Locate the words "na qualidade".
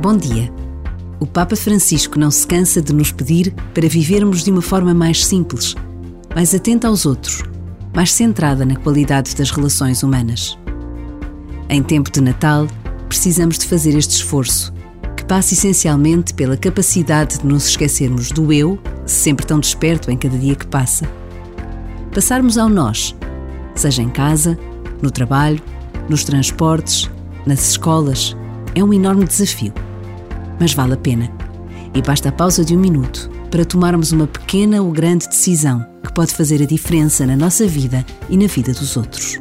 8.64-9.36